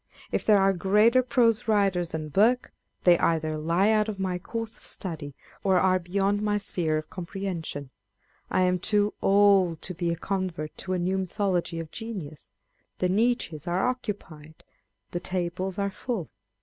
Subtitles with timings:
[0.31, 4.75] If there are greater prose writers than Burke, they either lie out of my course
[4.75, 7.91] of study, or are beyond my sphere of comprehension.
[8.49, 12.49] I am too old to bo a convert to a new mythology of genius.
[12.97, 14.63] The niches are occupied,
[15.11, 16.31] the tables are full.